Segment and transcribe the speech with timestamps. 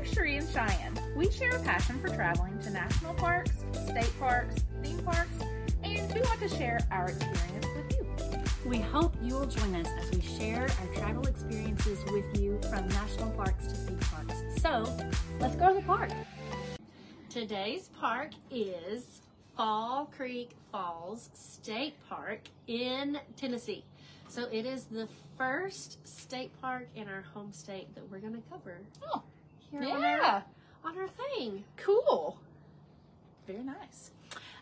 [0.00, 0.98] We're Cherie and Cheyenne.
[1.14, 5.36] We share a passion for traveling to national parks, state parks, theme parks,
[5.84, 8.70] and we want to share our experience with you.
[8.70, 12.88] We hope you will join us as we share our travel experiences with you from
[12.88, 14.36] national parks to theme parks.
[14.62, 14.90] So,
[15.38, 16.08] let's go to the park.
[17.28, 19.20] Today's park is
[19.54, 23.84] Fall Creek Falls State Park in Tennessee.
[24.28, 28.42] So, it is the first state park in our home state that we're going to
[28.50, 28.78] cover
[29.12, 29.22] Oh,
[29.70, 30.42] here on, yeah.
[30.84, 31.64] our, on our thing.
[31.76, 32.38] Cool.
[33.46, 34.10] Very nice.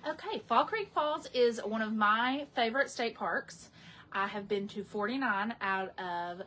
[0.08, 3.68] Okay, Fall Creek Falls is one of my favorite state parks.
[4.12, 6.42] I have been to 49 out of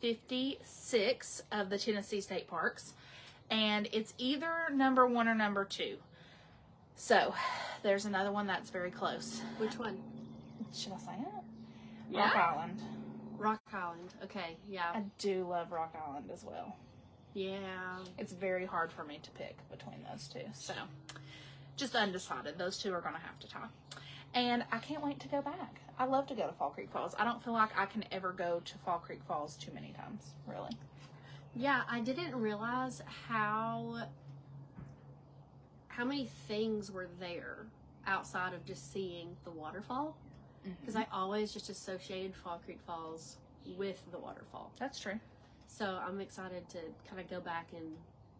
[0.00, 2.94] 56 of the Tennessee state parks,
[3.50, 5.96] and it's either number one or number two.
[6.96, 7.34] So,
[7.82, 9.42] there's another one that's very close.
[9.58, 10.02] Which one?
[10.74, 11.44] Should I say it?
[12.10, 12.20] Yeah.
[12.20, 12.82] Rock Island.
[13.38, 14.14] Rock Island.
[14.24, 14.90] Okay, yeah.
[14.94, 16.76] I do love Rock Island as well.
[17.36, 17.98] Yeah.
[18.16, 20.40] It's very hard for me to pick between those two.
[20.54, 20.72] So,
[21.76, 22.56] just undecided.
[22.56, 23.68] Those two are going to have to tie.
[24.32, 25.80] And I can't wait to go back.
[25.98, 27.14] I love to go to Fall Creek Falls.
[27.18, 30.22] I don't feel like I can ever go to Fall Creek Falls too many times,
[30.46, 30.70] really.
[31.54, 34.02] Yeah, I didn't realize how
[35.88, 37.66] how many things were there
[38.06, 40.16] outside of just seeing the waterfall.
[40.62, 40.74] Mm-hmm.
[40.80, 43.36] Because I always just associated Fall Creek Falls
[43.76, 44.72] with the waterfall.
[44.78, 45.20] That's true.
[45.76, 47.84] So I'm excited to kind of go back and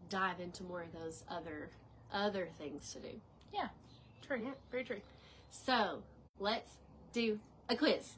[0.09, 1.69] dive into more of those other
[2.13, 3.09] other things to do.
[3.53, 3.69] Yeah,
[4.27, 4.41] true.
[4.43, 4.53] Yeah.
[4.71, 5.01] Very true.
[5.51, 6.03] So
[6.39, 6.71] let's
[7.13, 8.13] do a quiz.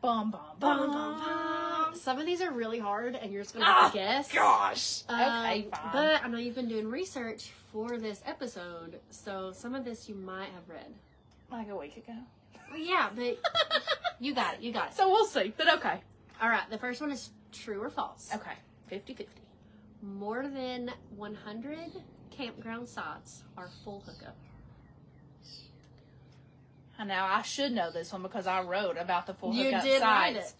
[0.00, 1.94] Bum, bum, Bum, bum, bum.
[1.94, 4.32] Some of these are really hard, and you're just gonna Ah, have to guess.
[4.32, 5.02] Gosh.
[5.08, 5.90] Um, okay, fine.
[5.92, 10.16] But I know you've been doing research for this episode, so some of this you
[10.16, 10.92] might have read.
[11.52, 12.14] like a week ago.
[12.70, 13.38] Well, yeah, but
[14.18, 14.60] you got it.
[14.62, 14.94] You got it.
[14.94, 16.00] So we'll see, but okay.
[16.42, 16.68] All right.
[16.70, 18.28] The first one is true or false.
[18.34, 18.52] Okay.
[18.88, 19.32] 50 50.
[20.02, 21.78] More than 100
[22.30, 24.36] campground sites are full hookup.
[26.98, 29.86] And now, I should know this one because I wrote about the full hookup sites.
[29.86, 30.50] You hookup did write sites.
[30.50, 30.56] it.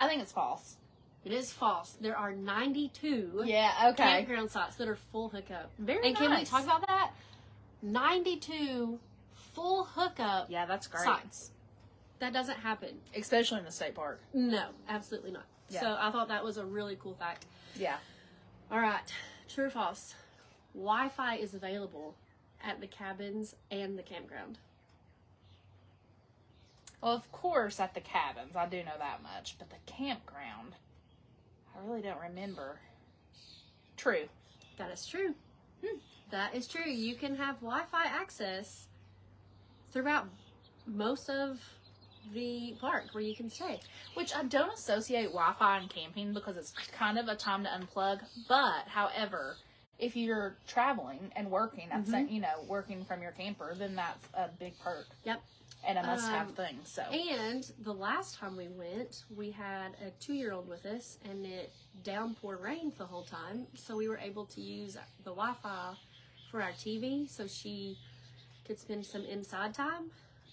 [0.00, 0.76] I think it's false.
[1.24, 1.96] It is false.
[2.00, 4.02] There are 92 Yeah, okay.
[4.02, 5.70] campground sites that are full hookup.
[5.78, 6.50] Very and can we nice.
[6.50, 7.12] talk about that?
[7.82, 8.98] 92
[9.54, 11.04] full hookup Yeah, that's great.
[11.04, 11.50] sites.
[12.22, 12.90] That doesn't happen.
[13.16, 14.20] Especially in the state park.
[14.32, 15.42] No, absolutely not.
[15.68, 15.80] Yeah.
[15.80, 17.46] So I thought that was a really cool fact.
[17.74, 17.96] Yeah.
[18.70, 19.00] All right,
[19.48, 20.14] true or false?
[20.72, 22.14] Wi-Fi is available
[22.62, 24.58] at the cabins and the campground.
[27.02, 30.76] Well, of course, at the cabins, I do know that much, but the campground,
[31.74, 32.78] I really don't remember.
[33.96, 34.28] True.
[34.78, 35.34] That is true.
[35.84, 35.98] Hmm,
[36.30, 36.88] That is true.
[36.88, 38.86] You can have Wi-Fi access
[39.90, 40.28] throughout
[40.86, 41.58] most of
[42.32, 43.80] the park where you can stay.
[44.14, 47.70] Which I don't associate Wi Fi and camping because it's kind of a time to
[47.70, 48.20] unplug.
[48.48, 49.56] But, however,
[49.98, 52.10] if you're traveling and working, at Mhm.
[52.10, 55.42] some- you know, working from your camper, then that's a big perk Yep.
[55.84, 56.80] and a must have Um, thing.
[56.84, 61.72] So, And the last time we went, we had a two-year-old with us, and it
[62.02, 64.94] downpour rained the whole time, so we were able to use
[65.24, 65.96] the Wi-Fi
[66.50, 67.98] for our TV, so she
[68.64, 70.10] could spend some inside time.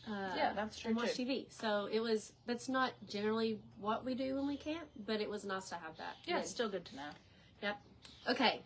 [0.07, 1.25] Uh, Yeah, that's true, And watch too.
[1.25, 1.45] TV.
[1.51, 2.33] So it was.
[2.45, 5.97] That's not generally what we do when we camp, but it was nice to have
[5.97, 6.15] that.
[6.25, 6.41] yeah, then.
[6.41, 7.09] it's still good to know.
[7.61, 7.77] Yep.
[8.29, 8.61] Okay.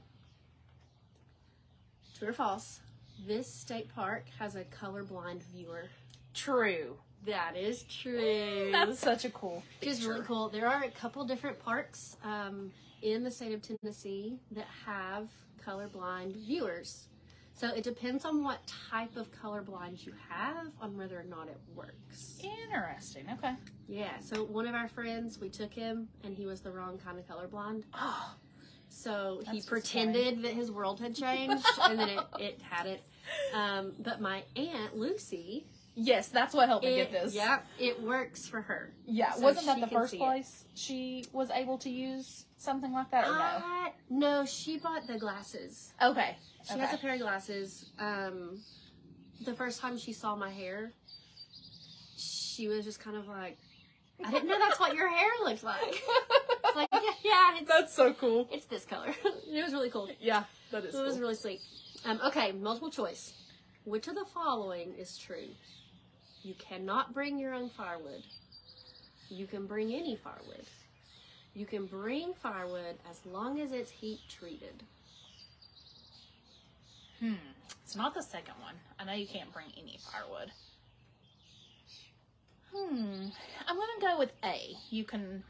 [2.18, 2.80] True or false?
[3.28, 5.86] This state park has a colorblind viewer.
[6.34, 6.98] True.
[7.26, 8.70] That is true.
[8.72, 10.50] That's such a cool Which is really cool.
[10.50, 15.30] There are a couple different parks um, in the state of Tennessee that have
[15.66, 17.08] colorblind viewers.
[17.56, 18.60] So it depends on what
[18.90, 22.40] type of colorblind you have on whether or not it works.
[22.44, 23.26] Interesting.
[23.34, 23.54] Okay.
[23.88, 24.20] Yeah.
[24.22, 27.28] So one of our friends, we took him, and he was the wrong kind of
[27.28, 27.84] colorblind.
[27.94, 28.34] Oh,
[28.90, 33.04] So he pretended that his world had changed, and then it, it had it.
[33.54, 35.66] Um, but my aunt Lucy,
[35.96, 37.34] yes, that's what helped me get this.
[37.34, 38.94] yeah, it works for her.
[39.08, 40.20] Yeah, So wasn't that the first see it.
[40.20, 43.40] place she was able to use something like that, or no?
[43.40, 45.94] Uh, no, she bought the glasses.
[46.02, 46.38] Okay.
[46.66, 46.82] She okay.
[46.82, 47.92] has a pair of glasses.
[48.00, 48.60] Um,
[49.44, 50.92] the first time she saw my hair,
[52.18, 53.58] she was just kind of like,
[54.24, 56.02] I didn't know that's what your hair looked like.
[56.76, 58.48] like, yeah, yeah it's, That's so cool.
[58.52, 59.14] it's this color.
[59.52, 60.10] it was really cool.
[60.20, 61.62] Yeah, that is It was really sweet.
[62.06, 63.34] Um, okay, multiple choice.
[63.86, 65.48] Which of the following is true?
[66.44, 68.24] You cannot bring your own firewood.
[69.30, 70.66] You can bring any firewood.
[71.54, 74.84] You can bring firewood as long as it's heat treated.
[77.20, 77.34] Hmm.
[77.84, 78.74] It's not the second one.
[79.00, 80.52] I know you can't bring any firewood.
[82.74, 83.28] Hmm.
[83.68, 84.76] I'm gonna go with A.
[84.90, 85.44] You can.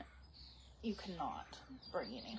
[0.82, 1.58] You cannot
[1.92, 2.38] bring any.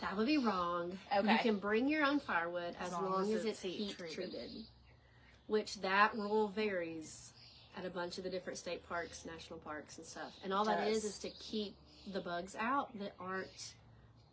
[0.00, 0.96] That would be wrong.
[1.14, 1.32] Okay.
[1.32, 4.14] You can bring your own firewood as, long, as, it's heat heat treated.
[4.14, 4.50] treated.
[5.48, 7.32] Which that rule varies
[7.76, 10.32] at a bunch of the different state parks, national parks, and stuff.
[10.44, 11.74] And all that is is to keep
[12.12, 13.74] the bugs out that aren't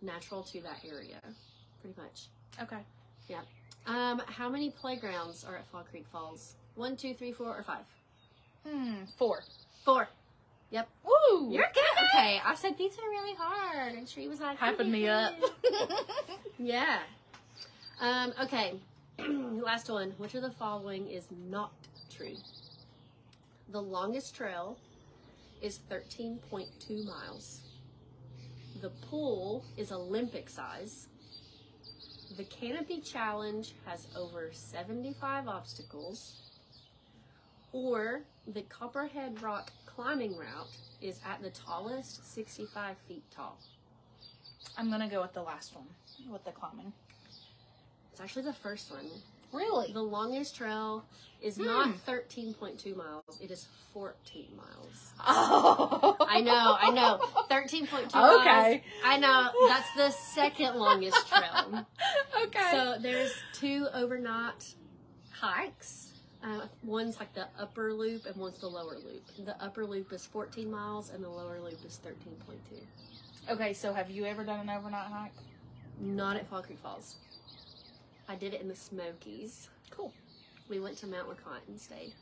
[0.02, 1.20] natural to that area.
[1.82, 2.28] Pretty much.
[2.62, 2.82] Okay.
[3.28, 3.42] Yeah.
[3.86, 6.56] Um, how many playgrounds are at Fall Creek Falls?
[6.76, 7.86] One, two, three, four, or five?
[8.68, 9.04] Hmm.
[9.18, 9.44] Four.
[9.86, 10.08] Four.
[10.72, 10.90] Yep.
[11.06, 11.52] Woo!
[11.52, 12.04] You're good.
[12.14, 15.34] Okay, I said these are really hard, and she was like, hyping me up.
[16.60, 17.00] yeah.
[18.02, 18.34] Um.
[18.44, 18.74] Okay.
[19.20, 20.12] Last one.
[20.18, 21.72] Which of the following is not
[22.10, 22.36] true?
[23.70, 24.78] The longest trail
[25.62, 27.62] is 13.2 miles.
[28.82, 31.08] The pool is Olympic size.
[32.36, 36.36] The Canopy Challenge has over 75 obstacles.
[37.72, 40.70] Or the Copperhead Rock climbing route
[41.02, 43.58] is at the tallest 65 feet tall.
[44.78, 45.88] I'm gonna go with the last one
[46.32, 46.94] with the climbing.
[48.12, 49.06] It's actually the first one.
[49.54, 49.92] Really?
[49.94, 51.06] The longest trail
[51.42, 51.66] is Hmm.
[51.66, 55.14] not 13.2 miles, it is 14 miles.
[55.26, 56.16] Oh.
[56.20, 57.20] I know, I know.
[57.50, 58.06] 13.2
[58.40, 58.46] Okay.
[58.46, 58.82] miles.
[59.04, 59.52] I know.
[59.68, 61.86] That's the second longest trail.
[62.44, 62.72] okay.
[62.72, 64.74] So there's two overnight
[65.32, 66.12] hikes.
[66.44, 69.24] Uh, one's like the upper loop and one's the lower loop.
[69.46, 73.52] The upper loop is 14 miles and the lower loop is 13.2.
[73.54, 73.74] okay.
[73.74, 75.32] So have you ever done an overnight hike?
[76.00, 77.16] Not at Fall Creek Falls.
[78.30, 79.70] I did it in the Smokies.
[79.90, 80.14] Cool.
[80.70, 82.14] We went to Mount LeConte and stayed.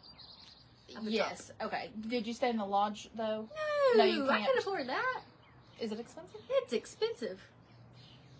[0.95, 1.51] At the Yes.
[1.61, 1.89] Okay.
[2.07, 3.49] Did you stay in the lodge though?
[3.95, 4.49] No, No, you I can't.
[4.51, 5.21] can afford that.
[5.79, 6.41] Is it expensive?
[6.49, 7.41] It's expensive.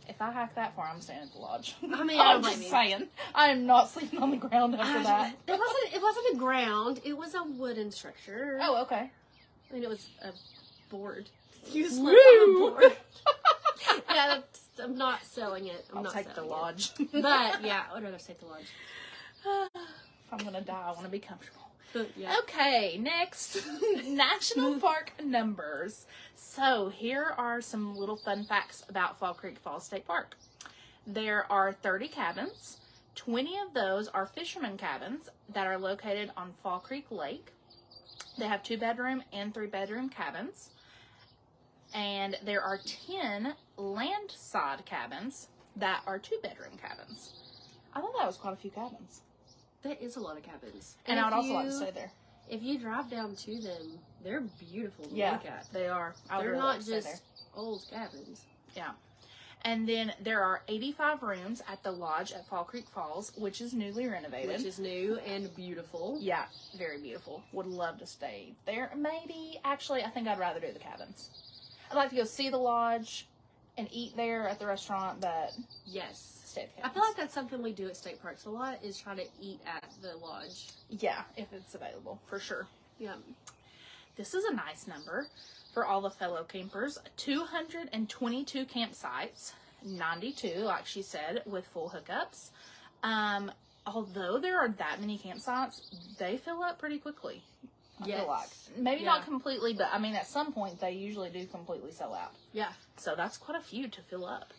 [0.08, 1.76] If I hike that far, I'm staying at the lodge.
[1.92, 2.70] I mean, I I'm just you.
[2.70, 3.08] saying.
[3.34, 5.34] I am not sleeping on the ground after um, that.
[5.48, 5.94] It wasn't.
[5.96, 7.02] It wasn't a ground.
[7.04, 8.60] It was a wooden structure.
[8.62, 9.10] Oh, okay.
[9.70, 10.30] I mean, it was a
[10.90, 11.30] board.
[11.74, 12.98] You slept on a board.
[14.08, 15.86] yeah, that's, I'm not selling it.
[15.92, 16.92] I'm I'll not take the lodge.
[17.00, 17.12] It.
[17.22, 18.66] But yeah, I would rather take the lodge.
[19.75, 21.62] if I'm gonna die, I want to be comfortable.
[22.18, 22.36] Yeah.
[22.39, 23.57] Okay, next
[24.06, 26.06] national park numbers.
[26.36, 30.36] So here are some little fun facts about Fall Creek Falls State Park.
[31.07, 32.77] There are 30 cabins.
[33.16, 37.54] 20 of those are fishermen cabins that are located on Fall Creek Lake.
[38.38, 40.72] They have two bedroom and three bedroom cabins.
[41.96, 42.78] And there are
[43.08, 45.48] 10 landside cabins
[45.78, 47.34] that are two bedroom cabins.
[47.94, 49.22] I thought that was quite a few cabins.
[49.84, 50.98] That is a lot of cabins.
[51.06, 52.12] And, I if would also like to stay there.
[52.50, 55.68] If you drive down to them, they're beautiful to Yeah, look at.
[55.72, 56.14] they are.
[56.30, 57.16] I would They're really not like to stay just there.
[57.56, 58.42] old cabins.
[58.76, 58.92] Yeah.
[59.64, 63.74] And then there are 85 rooms at the lodge at Fall Creek Falls, which is
[63.74, 64.50] newly renovated.
[64.58, 66.18] Which is new and beautiful.
[66.20, 66.46] yeah,
[66.78, 67.42] very beautiful.
[67.54, 68.92] Would love to stay there.
[68.96, 71.30] Maybe, actually, I think I'd rather do the cabins.
[71.92, 73.28] I'd like to go see the lodge
[73.78, 75.54] and eat there at the restaurant, but
[75.86, 76.42] Yes.
[76.46, 78.98] stay at I feel like that's something we do at state parks a lot is
[78.98, 80.68] try to eat at the lodge.
[80.90, 82.68] yeah, if it's available, for sure.
[83.00, 83.16] Yeah.
[84.16, 85.28] This is a nice number
[85.74, 89.52] for all the fellow campers 222 campsites,
[89.84, 92.50] 92, like she said, with full hookups.
[93.04, 93.52] Um,
[93.86, 95.82] although there are that many campsites,
[96.18, 97.44] they fill up pretty quickly.
[98.02, 98.20] I Yes.
[98.20, 98.50] feel like.
[98.78, 99.12] Maybe Yeah.
[99.12, 102.34] not completely, but I mean, at some point, they usually do completely sell out.
[102.52, 102.74] Yeah.
[102.98, 104.54] So that's quite a few to fill up.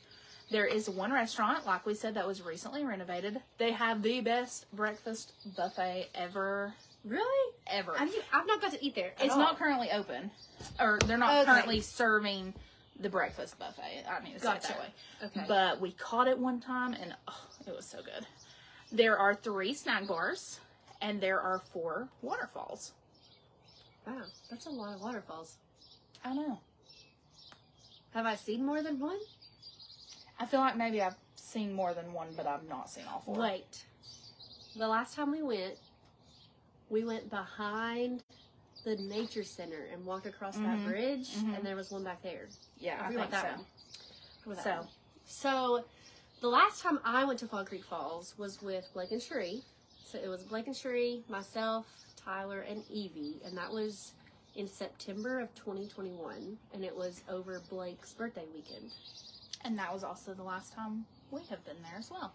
[0.50, 3.43] There is one restaurant, like we said, that was recently renovated.
[3.59, 6.73] They have the best breakfast buffet ever,
[7.05, 7.55] Really?
[7.66, 7.95] ever.
[7.97, 9.12] Have you, I've not got to eat there.
[9.19, 9.40] at It's all.
[9.40, 10.31] not currently open,
[10.78, 11.45] or they're not Okay.
[11.52, 12.55] currently serving
[13.00, 14.05] the breakfast buffet.
[14.09, 14.69] I mean, it's say Gotcha.
[14.69, 14.95] that way.
[15.25, 15.45] Okay.
[15.49, 18.25] But we caught it one time, and oh, it was so good.
[18.93, 20.61] There are three snack bars,
[21.02, 22.93] and there are four waterfalls.
[24.06, 25.56] Wow, that's a lot of waterfalls.
[26.25, 26.58] I know.
[28.14, 29.18] Have I seen more than one?
[30.38, 33.36] I feel like maybe I've seen more than one, but I've not seen all four.
[33.36, 33.84] Wait.
[34.76, 35.75] The last time we went,
[36.88, 38.22] we went behind
[38.84, 40.84] the nature center and walked across that Mhm.
[40.84, 41.56] bridge, Mhm.
[41.56, 42.48] and there was one back there.
[42.78, 43.56] Yeah, I forgot think that so.
[44.44, 44.56] one.
[44.56, 44.88] That So, one.
[45.25, 45.84] So,
[46.40, 49.64] the last time I went to Fall Creek Falls was with Blake and Cherie.
[50.04, 51.86] So it was Blake and Cherie, myself,
[52.26, 54.12] Tyler, and Evie, and that was
[54.56, 58.90] in September of 2021, and it was over Blake's birthday weekend.
[59.64, 62.33] and that was also the last time we have been there as well.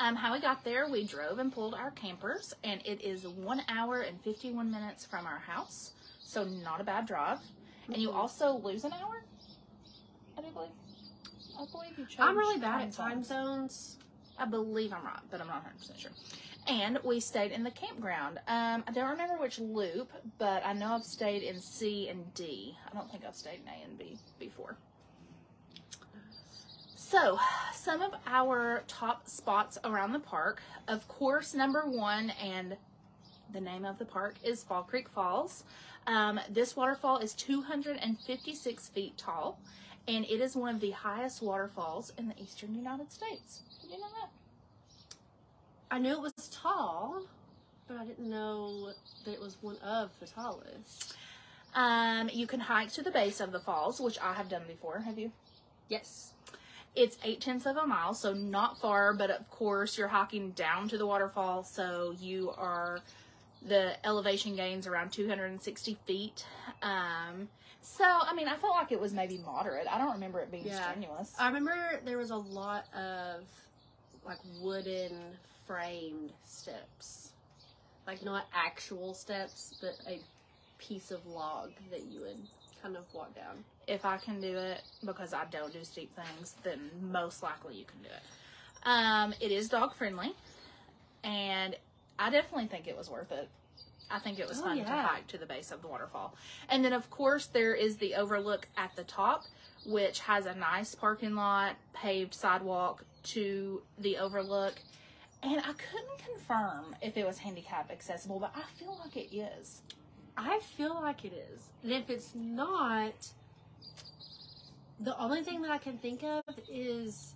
[0.00, 3.62] Um, how we got there, we drove and pulled our campers, and it is one
[3.68, 7.38] hour and 51 minutes from our house, so not a bad drive.
[7.86, 8.14] And you Mhm.
[8.16, 9.22] also lose an hour,
[10.36, 10.70] I do believe.
[11.58, 12.20] I believe you chose.
[12.20, 13.98] I'm really bad at time zones.
[14.38, 16.10] I believe I'm right, but I'm not 100% sure.
[16.66, 18.38] And we stayed in the campground.
[18.48, 22.76] Um, I don't remember which loop, but I know I've stayed in C and D.
[22.90, 24.76] I don't think I've stayed in A and B before.
[26.96, 27.38] So,
[27.72, 30.60] some of our top spots around the park.
[30.88, 32.76] Of course, number one, and
[33.52, 35.62] the name of the park is Fall Creek Falls.
[36.08, 39.60] Um, this waterfall is 256 feet tall,
[40.08, 43.62] and it is one of the highest waterfalls in the eastern United States.
[43.90, 44.30] You know that?
[45.90, 47.22] I knew it was tall,
[47.86, 48.90] but I didn't know
[49.24, 51.14] that it was one of the tallest.
[51.74, 55.00] Um, you can hike to the base of the falls, which I have done before.
[55.00, 55.30] Have you?
[55.88, 56.32] Yes.
[56.94, 60.88] It's eight tenths of a mile, so not far, but of course you're hiking down
[60.88, 63.00] to the waterfall, so you are
[63.62, 66.46] the elevation gains around 260 feet.
[66.82, 67.48] Um,
[67.82, 69.86] so I mean, I felt like it was maybe moderate.
[69.90, 70.90] I don't remember it being Yeah.
[70.90, 71.34] strenuous.
[71.38, 73.44] I remember there was a lot of
[74.26, 75.12] like wooden
[75.66, 77.30] framed steps.
[78.06, 80.20] Like not actual steps, but a
[80.78, 82.38] piece of log that you would
[82.82, 83.64] kind of walk down.
[83.88, 87.84] if I can do it because I don't do steep things, then most likely you
[87.84, 88.22] can do it.
[88.88, 90.32] Um, it is dog friendly,
[91.24, 91.74] and
[92.18, 93.48] I definitely think it was worth it.
[94.10, 96.34] I think it was Oh, fun to hike to the base of the waterfall.
[96.68, 99.44] And then, of course, there is the overlook at the top,
[99.84, 104.74] which has a nice parking lot, paved sidewalk to the overlook.
[105.42, 109.82] And I couldn't confirm if it was handicap accessible, but I feel like it is.
[110.36, 111.68] I feel like it is.
[111.82, 113.28] And if it's not,
[115.00, 117.34] the only thing that I can think of is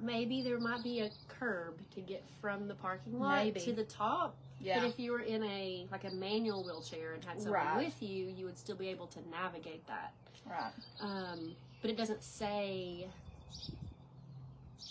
[0.00, 3.60] maybe there might be a curb to get from the parking lot Maybe.
[3.60, 4.36] to the top.
[4.60, 4.80] Yeah.
[4.80, 7.84] But if you were in a like a manual wheelchair and had someone Right.
[7.86, 10.12] with you, you would still be able to navigate that.
[10.48, 10.72] right.
[11.00, 13.06] Um, but it doesn't say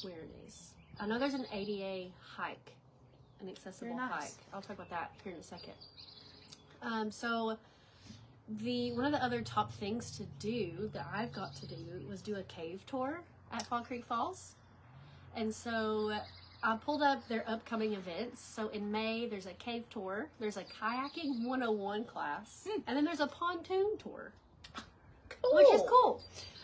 [0.03, 0.73] where it is.
[0.99, 2.71] I know there's an ADA hike,
[3.41, 4.11] an accessible nice.
[4.11, 4.31] hike.
[4.53, 5.73] I'll talk about that here in a second.
[6.81, 7.57] Um, so
[8.61, 11.75] the one of the other top things to do that I've got to do
[12.09, 14.55] was do a cave tour at Fall Creek Falls,
[15.35, 16.13] and so
[16.63, 18.41] I pulled up their upcoming events.
[18.43, 22.81] So in May, there's a cave tour, there's a kayaking 101 class, Hmm.
[22.87, 24.31] and then there's a pontoon tour
[25.29, 25.55] Cool.
[25.55, 26.21] which is cool.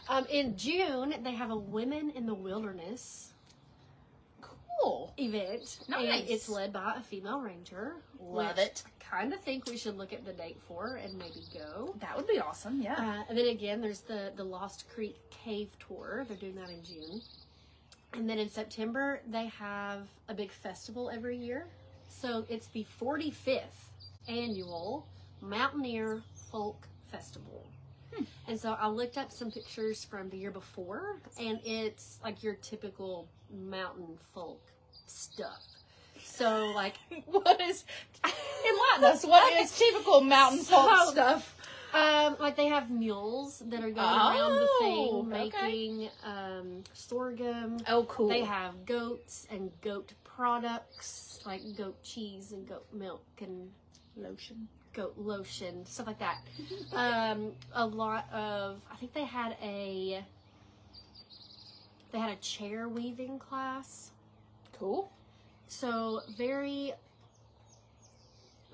[0.10, 3.31] Um, in June, they have a Women in the Wilderness
[4.41, 5.13] Cool.
[5.17, 5.79] event.
[5.88, 6.22] Nice.
[6.22, 7.95] And it's led by a female ranger.
[8.19, 8.83] Love it.
[8.86, 11.95] I kind of think we should look at the date for and maybe go.
[12.00, 12.81] That would be awesome.
[12.81, 12.95] Yeah.
[12.98, 16.25] Uh, and then again, there's the, the Lost Creek Cave Tour.
[16.27, 17.22] They're doing that in June.
[18.13, 21.65] And then in September, they have a big festival every year.
[22.10, 23.62] So it's the 45th
[24.27, 25.07] annual
[25.41, 27.65] Mountaineer Folk Festival.
[28.15, 28.24] Hmm.
[28.48, 32.55] And so I looked up some pictures from the year before, and it's like your
[32.55, 34.62] typical mountain folk
[35.08, 35.62] stuff.
[36.24, 37.84] So, like, what is
[38.24, 39.25] enlighten us?
[39.25, 41.55] What is typical mountain folk So- stuff?
[41.96, 45.62] Um, like they have mules that are going around the Oh, thing okay.
[45.62, 47.77] making um, sorghum.
[47.88, 48.29] Oh, cool.
[48.29, 53.70] They have goats and goat products like goat cheese and goat milk and
[54.17, 54.67] lotion.
[54.93, 56.38] Goat lotion, stuff like that.
[56.93, 60.23] um, a lot of I think they had a
[62.12, 64.12] they had a chair weaving class.
[64.79, 65.12] Cool.
[65.67, 66.93] So very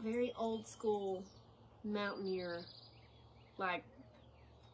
[0.03, 1.23] very old school
[1.83, 2.61] mountaineer
[3.57, 3.83] like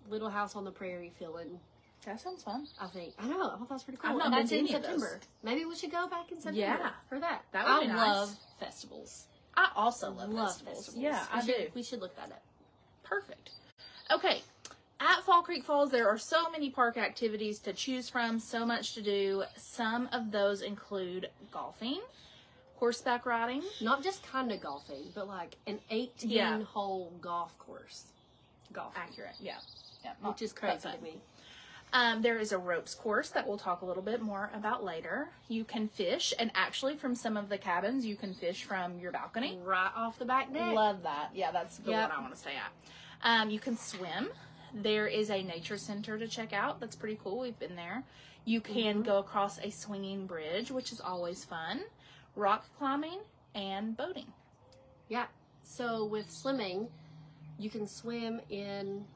[0.09, 1.59] Little House on the Prairie feeling.
[2.05, 2.67] That sounds fun.
[2.79, 3.13] I think.
[3.17, 3.47] I know.
[3.47, 4.11] I thought that was pretty cool.
[4.11, 5.01] I've not and been that's to in any of those.
[5.01, 5.19] September.
[5.43, 6.89] Maybe we should go back in September Yeah.
[7.09, 7.43] for that.
[7.51, 7.97] That would I be nice.
[7.97, 9.25] love festivals.
[9.57, 10.91] I also I love, festivals.
[10.95, 11.67] Yeah, we I should, do.
[11.75, 12.41] We should look that up.
[13.03, 13.51] Perfect.
[14.11, 14.41] Okay.
[14.99, 18.93] At Fall Creek Falls, there are so many park activities to choose from, so much
[18.93, 19.43] to do.
[19.57, 21.99] Some of those include golfing,
[22.77, 26.61] horseback riding, Not just kind of golfing, but like an 18 Yeah.
[26.63, 28.05] hole golf course.
[28.73, 28.93] Golf.
[28.97, 29.35] accurate.
[29.39, 29.57] Yeah.
[30.03, 30.11] Yeah.
[30.21, 31.19] Which uh, is crazy to me.
[31.95, 35.29] Um, there is a ropes course that we'll talk a little bit more about later.
[35.47, 39.13] You can fish, and actually, from some of the cabins, you can fish from your
[39.13, 39.57] balcony.
[39.63, 40.75] Right off the back deck.
[40.75, 41.29] Love that.
[41.33, 42.09] Yeah, that's the Yep.
[42.09, 42.71] one I want to stay at.
[43.21, 44.27] Um, you can swim.
[44.73, 46.81] There is a nature center to check out.
[46.81, 47.39] That's pretty cool.
[47.39, 48.03] We've been there.
[48.43, 49.05] You can Mhm.
[49.05, 51.85] go across a swinging bridge, which is always fun.
[52.35, 53.21] Rock climbing
[53.53, 54.33] and boating.
[55.07, 55.27] Yeah.
[55.63, 56.91] So with swimming,
[57.57, 59.07] you can swim in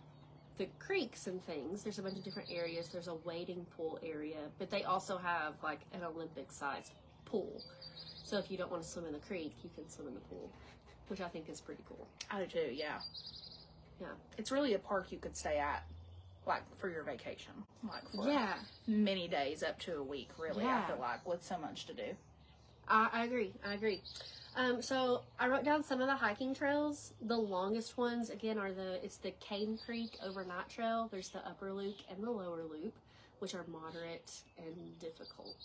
[0.59, 1.83] the creeks and things.
[1.83, 2.89] There's a bunch of different areas.
[2.89, 6.91] There's a wading pool area, but they also have like an Olympic sized
[7.25, 7.63] pool.
[8.25, 10.19] So if you don't want to swim in the creek, you can swim in the
[10.19, 10.51] pool,
[11.07, 12.07] which I think is pretty cool.
[12.29, 12.71] I do too.
[12.73, 12.99] Yeah.
[14.01, 14.07] Yeah.
[14.37, 15.83] It's really a park you could stay at,
[16.45, 17.53] like for your vacation,
[17.87, 20.29] like for Yeah, many days up to a week.
[20.37, 22.15] Really, I feel like with so much to do.
[22.89, 23.53] I, I agree.
[23.65, 24.01] I agree.
[24.55, 27.13] Um, so I wrote down some of the hiking trails.
[27.21, 31.07] The longest ones, again, are the it's the Cane Creek Overnight Trail.
[31.11, 32.93] There's the upper loop and the lower loop.
[33.39, 35.55] which are moderate and difficult.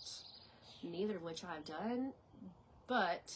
[0.83, 2.13] Neither of which I've done,
[2.87, 3.33] but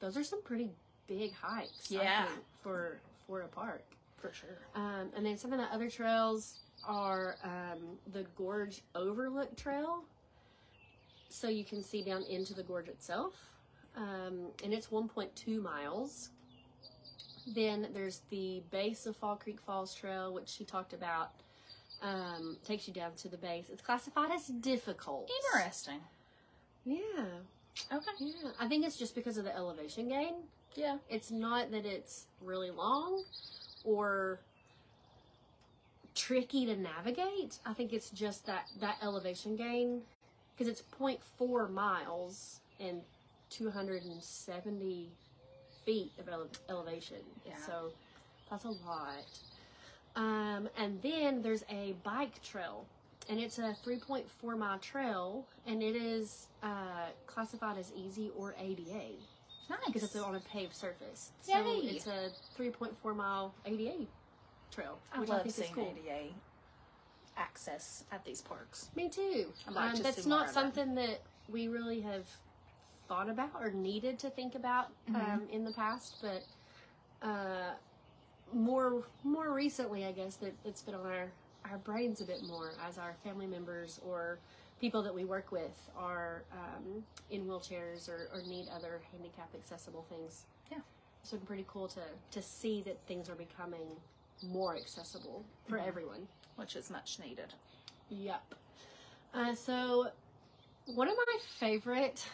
[0.00, 0.70] those are some pretty
[1.06, 1.90] big hikes.
[1.90, 2.26] Yeah.
[2.26, 3.84] think, for for a park.
[4.16, 4.58] For sure.
[4.74, 10.04] Um, and then some of the other trails are um, the Gorge Overlook Trail.
[11.34, 13.34] So you can see down into the gorge itself.
[13.96, 16.30] Um, and it's 1.2 miles.
[17.54, 21.32] Then there's the base of Fall Creek Falls Trail, which she talked about.
[22.00, 23.66] Um, takes you down to the base.
[23.72, 25.28] It's classified as difficult.
[25.52, 26.00] Interesting.
[26.84, 27.24] Yeah.
[27.92, 28.10] Okay.
[28.20, 28.50] Yeah.
[28.60, 30.34] I think it's just because of the elevation gain.
[30.76, 30.98] Yeah.
[31.10, 33.24] It's not that it's really long
[33.84, 34.38] or
[36.14, 37.58] tricky to navigate.
[37.66, 40.02] I think it's just that that elevation gain
[40.56, 43.00] because it's 0.4 miles and
[43.50, 45.08] 270
[45.84, 47.18] feet of ele- elevation.
[47.46, 47.54] Yeah.
[47.66, 47.92] So
[48.50, 49.24] that's a lot.
[50.16, 52.86] Um, and then there's a bike trail,
[53.28, 59.10] and it's a 3.4 mile trail, and it is uh, classified as easy or ADA
[59.68, 59.78] Nice.
[59.86, 61.32] because it's on a paved surface.
[61.42, 64.06] So it's a 3.4 mile ADA
[64.70, 65.94] trail, I which love I think seeing is cool.
[66.06, 66.32] ADA
[67.36, 68.88] access at these parks.
[68.96, 69.46] Me too.
[69.74, 72.26] Um, that's not something that we really have
[73.08, 75.32] thought about or needed to think about Mm-hmm.
[75.32, 76.42] um, in the past, but
[77.26, 77.72] uh,
[78.52, 81.30] more more recently, I guess that it's been on our
[81.70, 84.38] our brains a bit more as our family members or
[84.80, 90.04] people that we work with are um, in wheelchairs or, or need other handicap accessible
[90.10, 90.44] things.
[90.70, 90.78] Yeah.
[91.22, 92.00] it's been pretty cool to
[92.32, 93.86] to see that things are becoming
[94.42, 95.86] more accessible for Mhm.
[95.86, 96.28] everyone.
[96.56, 97.52] which is much needed.
[98.10, 98.54] Yep.
[99.34, 100.12] Uh, so,
[100.86, 102.24] one of my favorite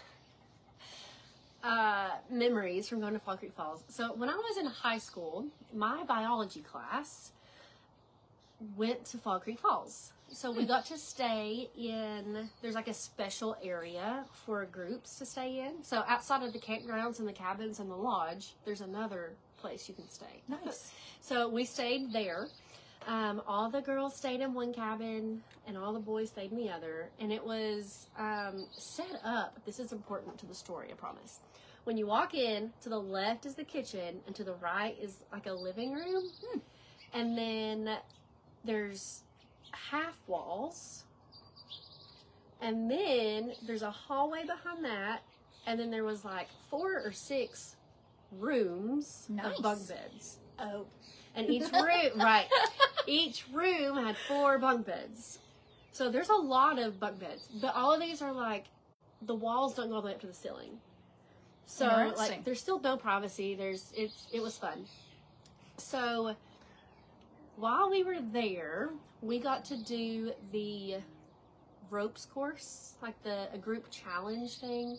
[1.62, 3.83] uh, memories from going to Fall Creek Falls.
[3.88, 7.33] So, when I was in high school, my biology class
[8.76, 10.12] went to Fall Creek Falls.
[10.33, 15.61] So, we got to stay in, there's like a special area for groups to stay
[15.61, 15.83] in.
[15.83, 19.94] So, outside of the campgrounds and the cabins and the lodge, there's another place you
[19.94, 20.42] can stay.
[20.49, 20.92] Nice.
[21.20, 22.49] So we stayed there.
[23.07, 26.70] Um, all the girls stayed in one cabin, and all the boys stayed in the
[26.70, 27.09] other.
[27.18, 29.59] And it was um, set up.
[29.64, 31.40] This is important to the story, I promise.
[31.85, 35.18] When you walk in, to the left is the kitchen, and to the right is
[35.33, 36.31] like a living room.
[37.14, 37.96] And then
[38.64, 39.23] there's
[39.73, 41.05] half walls.
[42.61, 45.23] And then there's a hallway behind that.
[45.66, 47.77] And then there was like four or six
[48.38, 49.57] rooms Nice.
[49.57, 50.38] of bunk beds.
[50.59, 50.87] Oh,
[51.35, 52.47] And each room, right,
[53.07, 55.38] each room had four bunk beds.
[55.93, 58.66] So there's a lot of bunk beds, but all of these are like
[59.23, 60.79] the walls don't go all the way up to the ceiling.
[61.66, 63.55] So like there's still no privacy.
[63.55, 64.87] There's it's it was fun.
[65.77, 66.35] So
[67.57, 68.90] while we were there,
[69.23, 70.97] we got to do the
[71.90, 74.99] ropes course, like the a group challenge thing.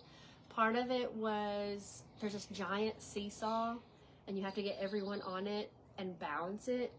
[0.55, 3.75] Part of it was there's this giant seesaw
[4.27, 6.91] and you have to get everyone on it and balance it,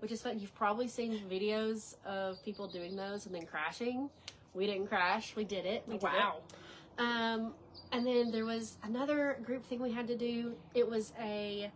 [0.00, 0.40] which is fun.
[0.40, 4.10] You've probably seen videos of people doing those and then crashing.
[4.54, 5.34] We didn't crash.
[5.36, 5.84] We did it.
[5.86, 6.38] We did wow.
[6.98, 7.00] it.
[7.00, 7.54] Um,
[7.92, 10.54] and then there was another group thing we had to do.
[10.74, 11.70] It was a,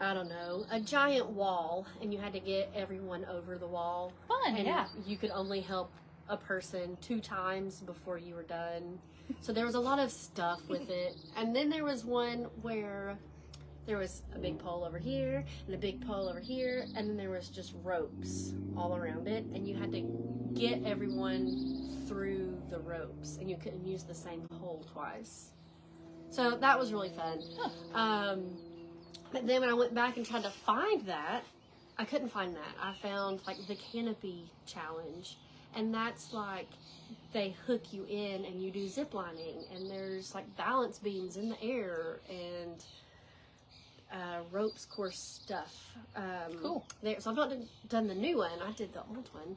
[0.00, 4.12] I don't know, a giant wall, and you had to get everyone over the wall.
[4.28, 4.86] Fun, And yeah.
[5.06, 5.90] you could only help
[6.28, 8.98] a person two times before you were done.
[9.40, 11.16] So there was a lot of stuff with it.
[11.36, 13.16] And then there was one where
[13.86, 17.16] there was a big pole over here and a big pole over here, and then
[17.16, 20.00] there was just ropes all around it, and you had to
[20.54, 25.50] get everyone through the ropes, and you couldn't use the same pole twice.
[26.30, 27.42] So that was really fun.
[27.92, 28.56] Um,
[29.32, 31.44] but then when I went back and tried to find that,
[31.98, 32.74] I couldn't find that.
[32.82, 35.38] I found like the canopy challenge,
[35.76, 36.68] and that's like
[37.32, 41.48] they hook you in and you do zip lining, and there's like balance beams in
[41.48, 42.84] the air and
[44.12, 45.96] uh, ropes course stuff.
[46.16, 46.86] Um, Cool.
[47.02, 48.58] There, so I've not done, done the new one.
[48.66, 49.56] I did the old one,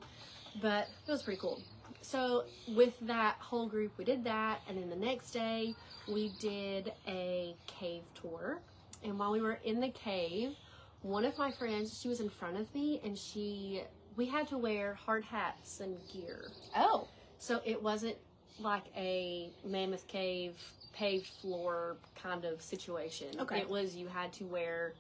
[0.61, 1.61] but it was pretty cool.
[2.01, 5.75] So with that whole group, we did that, and then the next day
[6.07, 8.59] we did a cave tour.
[9.03, 10.55] And while we were in the cave,
[11.01, 13.83] one of my friends, she was in front of me, and she
[14.17, 16.49] we had to wear hard hats and gear.
[16.75, 17.07] Oh,
[17.39, 18.17] So it wasn't
[18.59, 20.55] like a mammoth cave
[20.91, 23.27] paved floor kind of situation.
[23.39, 23.59] Okay.
[23.59, 24.93] It was you had to wear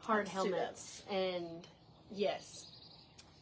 [0.00, 1.66] hard helmets and
[2.10, 2.66] yes.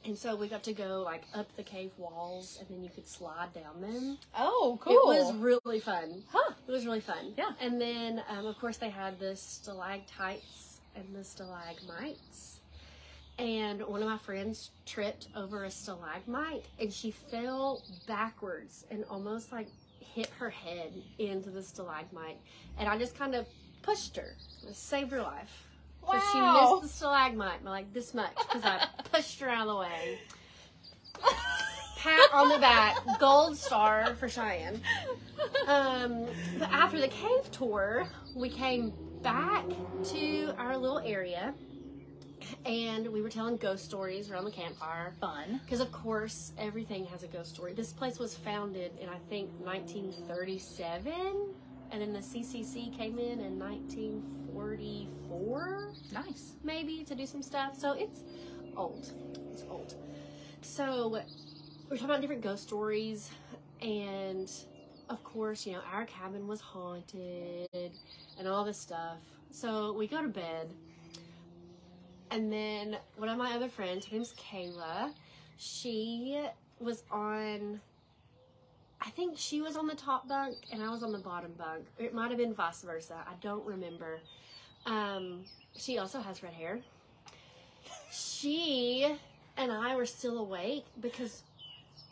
[0.04, 3.06] And so we got to go like up the cave walls and then you could
[3.06, 4.18] slide down them.
[4.36, 5.12] oh, cool.
[5.12, 6.24] It was really fun.
[6.32, 6.54] Huh.
[6.66, 7.34] It was really fun.
[7.38, 7.52] Yeah.
[7.60, 12.58] And then um, of course they had the stalactites and the stalagmites.
[13.42, 19.50] And one of my friends tripped over a stalagmite and she fell backwards and almost
[19.50, 19.66] like
[19.98, 22.38] hit her head into the stalagmite
[22.78, 23.46] and i just kind of
[23.82, 24.36] pushed her.
[24.72, 25.66] Saved her life.
[26.06, 29.74] So she missed the stalagmite by like this much because i pushed her out of
[29.74, 30.18] the way.
[31.98, 34.80] Pat on the back gold star for cheyenne.
[35.66, 36.26] Um,
[36.58, 39.64] but after the cave tour, we came back
[40.04, 41.54] to our little area
[42.64, 45.12] and we were telling ghost stories around the campfire.
[45.20, 45.60] Fun.
[45.64, 47.72] Because, of course, everything has a ghost story.
[47.72, 51.54] This place was founded in, I think, 1937,
[51.90, 56.52] and then the CCC came in in 1944 Nice.
[56.62, 57.76] maybe to do some stuff.
[57.78, 58.20] So it's
[58.76, 59.10] old.
[59.52, 59.94] It's old.
[60.62, 61.08] So
[61.90, 63.30] we're talking about different ghost stories,
[63.80, 64.50] and
[65.08, 67.92] of course, you know, our cabin was haunted
[68.38, 69.18] and all this stuff.
[69.50, 70.72] So we go to bed,
[72.32, 75.12] and then one of my other friends, her name's Kayla,
[75.58, 76.42] she
[76.80, 77.80] was on.
[79.04, 81.84] I think she was on the top bunk and I was on the bottom bunk.
[81.98, 83.16] It might have been vice versa.
[83.26, 84.20] I don't remember.
[84.86, 85.44] Um,
[85.76, 86.80] she also has red hair.
[88.10, 89.14] She
[89.56, 91.42] and I were still awake because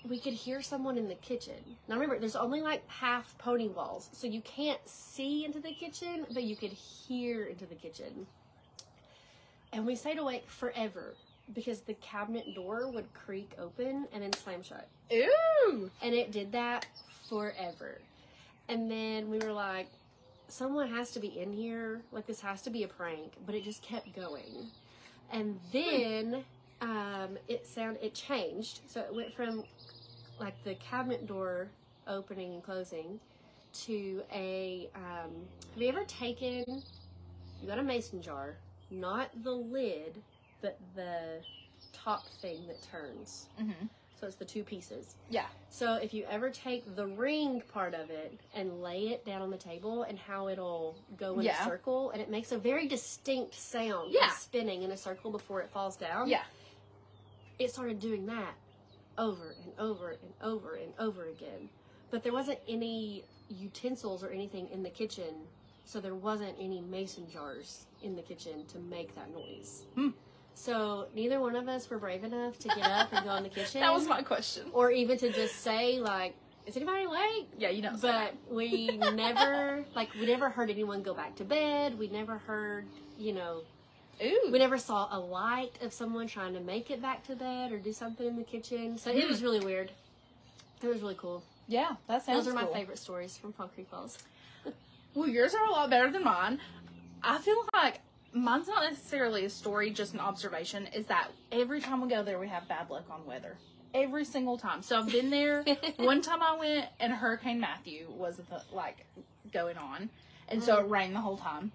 [0.06, 1.54] we could hear someone in the kitchen.
[1.88, 6.26] Now remember, there's only like half pony walls, so you can't see into the kitchen,
[6.32, 8.26] but you could hear into the kitchen.
[9.72, 11.14] And we stayed awake forever
[11.54, 14.88] because the cabinet door would creak open and then slam shut.
[15.12, 15.90] Ooh.
[16.02, 16.86] And it did that
[17.28, 17.98] forever.
[18.68, 19.88] And then we were like,
[20.48, 22.02] someone has to be in here.
[22.12, 23.32] Like, this has to be a prank.
[23.46, 24.70] But it just kept going.
[25.32, 26.44] And then
[26.80, 28.80] um, it sound it changed.
[28.86, 29.64] So it went from
[30.38, 31.68] like the cabinet door
[32.06, 33.20] opening and closing
[33.84, 34.88] to a.
[34.94, 35.30] Um,
[35.72, 36.82] have you ever taken?
[37.60, 38.56] You got a mason jar,
[38.90, 40.22] not the lid,
[40.60, 41.40] but the
[41.92, 43.46] top thing that turns.
[43.60, 43.86] Mm-hmm.
[44.20, 45.14] So it's the two pieces.
[45.30, 45.46] Yeah.
[45.70, 49.50] So if you ever take the ring part of it and lay it down on
[49.50, 51.62] the table and how it'll go in Yeah.
[51.62, 54.28] a circle and it makes a very distinct sound Yeah.
[54.32, 56.28] spinning in a circle before it falls down.
[56.28, 56.42] Yeah.
[57.58, 58.54] It started doing that
[59.16, 61.70] over and over and over and over again.
[62.10, 65.34] But there wasn't any utensils or anything in the kitchen,
[65.86, 69.82] so there wasn't any mason jars in the kitchen to make that noise.
[69.94, 70.08] Hmm.
[70.54, 73.48] So neither one of us were brave enough to get up and go in the
[73.60, 74.64] kitchen That was my question.
[74.72, 76.34] or even to just say like
[76.66, 77.96] is anybody awake Yeah, you know.
[78.00, 82.84] but we never like we never heard anyone go back to bed we never heard
[83.18, 83.62] you know.
[84.22, 84.50] Ooh.
[84.52, 87.78] we never saw a light of someone trying to make it back to bed or
[87.78, 89.90] do something in the kitchen so it was really weird
[90.82, 93.88] it was really cool Yeah, that sounds those are my favorite stories from Fall Creek
[93.90, 94.18] Falls
[95.14, 96.60] Well, yours are a lot better than mine.
[97.22, 98.00] I feel like
[98.32, 100.88] mine's not necessarily a story, just an observation.
[100.94, 103.56] Is that every time we go there, we have bad luck on weather.
[103.92, 104.82] Every single time.
[104.82, 105.64] So I've been there.
[105.96, 109.04] One time I went, and Hurricane Matthew was the, like
[109.52, 110.10] going on,
[110.48, 110.90] and so it mm.
[110.90, 111.72] rained the whole time.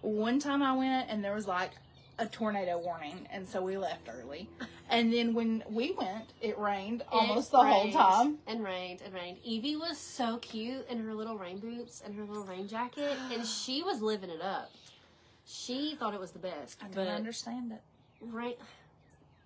[0.00, 1.72] One time I went, and there was like
[2.18, 4.48] a tornado warning, and so we left early.
[4.90, 8.38] And then when we went, it rained almost It the whole time.
[8.46, 12.24] and rained and rained Evie was so cute in her little rain boots and her
[12.24, 14.70] little rain jacket and she was living it up
[15.50, 17.80] she thought it was the best I don't but understand it.
[18.20, 18.58] Right.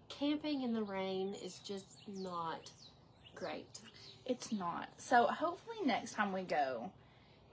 [0.09, 2.71] camping in the rain is just not
[3.35, 3.79] great.
[4.27, 4.89] It's not.
[4.99, 6.91] So hopefully next time we go,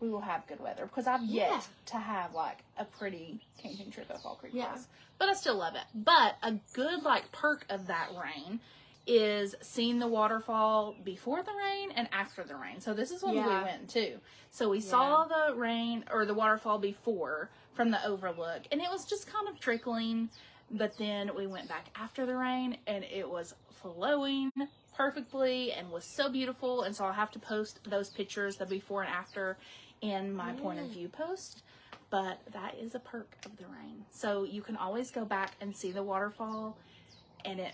[0.02, 1.62] we will have good weather because I've yet Yeah.
[1.88, 4.68] to have like a pretty camping trip at Fall Creek Yeah.
[4.74, 4.88] Falls.
[5.18, 5.84] But I still love it.
[5.94, 8.60] But a good like perk of that rain
[9.08, 12.80] is seeing the waterfall before the rain and after the rain.
[12.80, 13.48] So this is when Yeah.
[13.60, 14.20] we went too.
[14.52, 19.06] So we saw the rain or the waterfall before from the overlook and it was
[19.06, 20.30] just kind of trickling.
[20.72, 24.52] But then we went back after the rain and it was flowing
[24.96, 26.84] perfectly and was so beautiful.
[26.84, 29.58] And so I'll have to post those pictures, the before and after,
[30.02, 31.64] in my point of view post.
[32.12, 34.06] But that is a perk of the rain.
[34.12, 36.78] So you can always go back and see the waterfall,
[37.46, 37.74] and it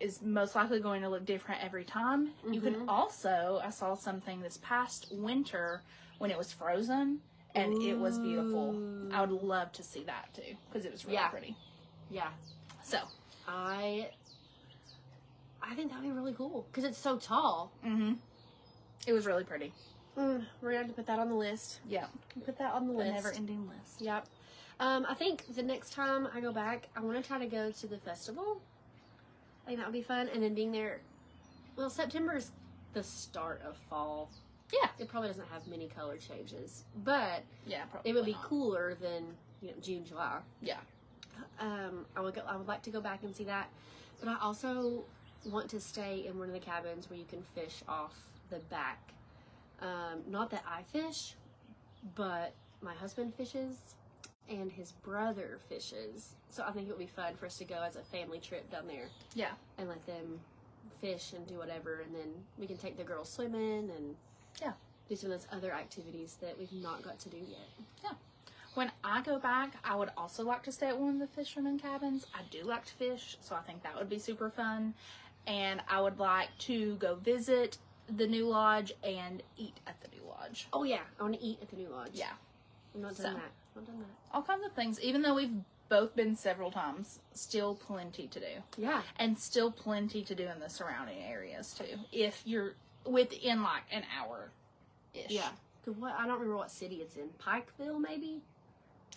[0.00, 2.32] is most likely going to look different every time.
[2.50, 2.88] You can Mhm.
[2.88, 5.82] also, I saw something this past winter
[6.18, 7.20] when it was frozen.
[7.54, 8.76] And it was beautiful.
[9.12, 11.28] I would love to see that too because it was really Yeah.
[11.28, 11.56] pretty.
[12.10, 12.30] Yeah,
[12.82, 12.98] So,
[13.48, 14.10] I
[15.62, 17.72] I think that'd be really cool because it's so tall.
[17.82, 18.14] hmm
[19.06, 19.72] it was really pretty.
[20.16, 21.80] Mm, we're gonna have to put that on the list.
[21.86, 22.06] Yeah,
[22.46, 23.12] Put that on the the list.
[23.14, 24.00] never-ending list.
[24.00, 24.26] Yep.
[24.80, 27.70] Um, I think the next time I go back, I want to try to go
[27.70, 28.60] to the festival.
[29.64, 31.00] I think that would be fun, and then being there.
[31.76, 32.50] Well, September is
[32.92, 34.30] the start of fall.
[34.72, 34.88] Yeah.
[34.98, 38.42] It probably doesn't have many color changes, but Yeah, probably it would be not.
[38.44, 39.24] cooler than
[39.60, 40.38] you know June, July.
[40.60, 40.78] Yeah.
[41.60, 43.68] Um, I would go, I would like to go back and see that,
[44.20, 45.04] but I also
[45.46, 48.14] want to stay in one of the cabins where you can fish off
[48.50, 49.12] the back.
[49.80, 51.34] Um, not that I fish,
[52.14, 53.76] but my husband fishes
[54.48, 56.34] and his brother fishes.
[56.50, 58.70] So I think it would be fun for us to go as a family trip
[58.70, 59.52] down there Yeah.
[59.78, 60.38] and let them
[61.00, 64.14] fish and do whatever, and then we can take the girls swimming and
[64.60, 64.72] Yeah.
[65.08, 67.68] These are those other activities that we've not got to do yet.
[68.02, 68.12] Yeah.
[68.74, 71.78] When I go back, I would also like to stay at one of the fishermen
[71.78, 72.26] cabins.
[72.34, 74.94] I do like to fish, so I think that would be super fun.
[75.46, 80.26] And I would like to go visit the new lodge and eat at the new
[80.26, 80.66] lodge.
[80.72, 82.10] Oh yeah, I want to eat at the new lodge.
[82.14, 82.32] Yeah.
[82.94, 83.24] I'm not So.
[83.24, 83.52] done that.
[83.76, 84.34] Not done that.
[84.34, 85.00] All kinds of things.
[85.00, 85.54] Even though we've
[85.88, 88.46] both been several times, still plenty to do.
[88.78, 89.02] Yeah.
[89.18, 91.98] And still plenty to do in the surrounding areas too.
[92.10, 92.74] If you're
[93.06, 94.50] within like an hour
[95.14, 95.30] ish.
[95.30, 95.48] Yeah.
[95.84, 96.14] Cause what?
[96.18, 97.28] I don't remember what city it's in.
[97.38, 98.40] Pikeville, maybe.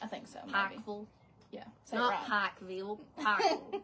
[0.02, 0.40] I think so.
[0.46, 0.82] Maybe.
[0.86, 1.06] Pikeville.
[1.52, 1.64] Yeah.
[1.86, 2.52] Say Not right.
[2.62, 3.00] Pikeville.
[3.20, 3.82] Pikeville.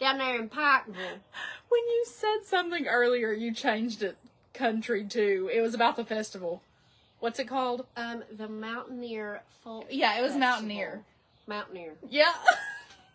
[0.00, 1.18] Down there in Pikeville.
[1.68, 4.16] When you said something earlier, you changed it
[4.54, 5.50] country too.
[5.52, 6.62] It was about the festival.
[7.20, 7.86] What's it called?
[7.96, 9.86] Um, the Mountaineer Folk.
[9.90, 10.48] Yeah, it was Festival.
[10.48, 11.02] Mountaineer.
[11.46, 11.94] Mountaineer.
[12.08, 12.32] Yeah.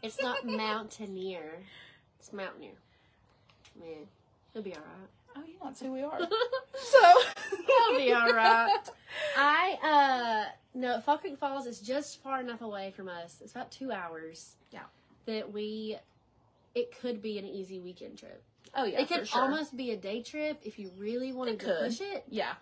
[0.04, 1.60] It's not Mountaineer.
[2.20, 2.74] It's Mountaineer.
[3.80, 4.06] Man,
[4.54, 5.10] it'll be all right.
[5.36, 6.20] Oh, yeah, that's who we are.
[6.76, 7.14] so
[7.52, 8.80] It'll be all right.
[9.38, 9.78] I
[10.48, 13.40] uh no, Fall Creek Falls is just far enough away from us.
[13.44, 14.56] It's about two hours.
[14.72, 14.80] Yeah.
[15.28, 15.98] That we,
[16.76, 18.42] it could be an easy weekend trip.
[18.76, 19.42] Oh yeah, it could sure.
[19.44, 21.80] almost be a day trip if you really wanted It to could.
[21.90, 22.24] push it.
[22.28, 22.54] Yeah.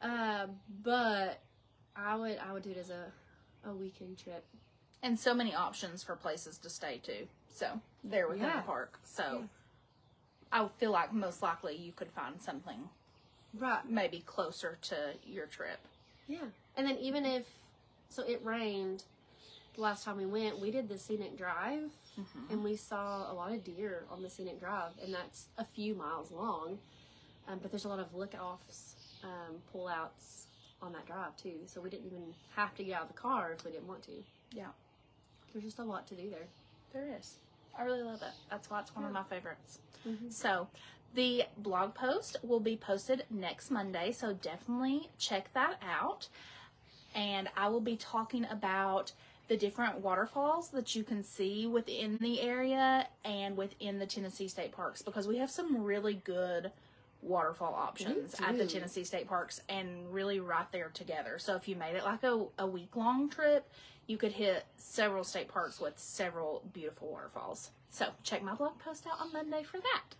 [0.00, 0.46] Uh,
[0.82, 1.40] but
[1.94, 3.12] I would I would do it as a
[3.68, 4.44] a weekend trip.
[5.02, 7.26] And so many options for places to stay too.
[7.54, 8.56] So there within Yeah.
[8.56, 8.98] the park.
[9.04, 9.46] So Yeah.
[10.52, 12.88] I feel like most likely you could find something
[13.58, 13.88] Right.
[13.88, 15.78] maybe closer to your trip.
[16.28, 16.44] Yeah.
[16.76, 17.44] And then even if
[18.08, 19.04] so it rained
[19.74, 22.52] the last time we went, we did the scenic drive Mm-hmm.
[22.52, 25.94] and we saw a lot of deer on the scenic drive and that's a few
[25.94, 26.78] miles long.
[27.48, 30.46] Um, but there's a lot of look offs, um, pull outs
[30.82, 31.60] on that drive too.
[31.64, 34.02] So we didn't even have to get out of the car if we didn't want
[34.02, 34.12] to.
[34.54, 34.66] Yeah.
[35.52, 36.46] There's just a lot to do there.
[36.92, 37.36] There is.
[37.78, 38.32] I really love it.
[38.50, 39.78] That's why it's one of my favorites.
[40.06, 40.32] Mhm.
[40.32, 40.68] So,
[41.14, 46.28] the blog post will be posted next Monday, so definitely check that out.
[47.14, 49.12] And I will be talking about
[49.48, 54.72] the different waterfalls that you can see within the area and within the Tennessee State
[54.72, 56.72] Parks because we have some really good
[57.20, 58.66] waterfall options at the.
[58.66, 61.38] Tennessee State Parks and really right there together.
[61.38, 63.70] So if you made it like a, a week long trip,
[64.06, 67.70] you could hit several state parks with several beautiful waterfalls.
[67.90, 70.14] So check my blog post out on Monday for that.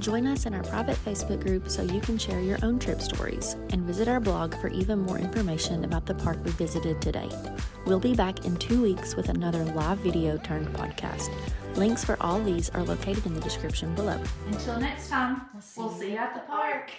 [0.00, 3.56] Join us in our private Facebook group so you can share your own trip stories
[3.70, 7.28] and visit our blog for even more information about the park we visited today.
[7.86, 11.28] We'll be back in two weeks with another live video turned podcast.
[11.76, 14.20] Links for all these are located in the description below.
[14.46, 15.42] Until next time,
[15.76, 16.90] we'll see you at the park.